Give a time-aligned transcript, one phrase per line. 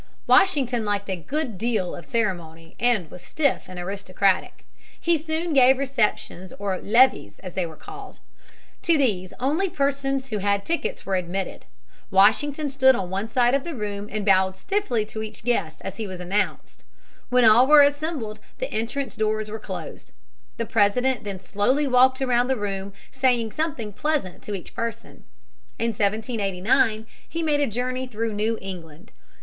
[0.25, 4.65] Washington liked a good deal of ceremony and was stiff and aristocratic.
[4.99, 8.17] He soon gave receptions or "levees" as they were called.
[8.81, 11.65] To these only persons who had tickets were admitted.
[12.09, 15.97] Washington stood on one side of the room and bowed stiffly to each guest as
[15.97, 16.83] he was announced.
[17.29, 20.13] When all were assembled, the entrance doors were closed.
[20.57, 25.25] The President then slowly walked around the room, saying something pleasant to each person.
[25.77, 29.11] In 1789 he made a journey through New England.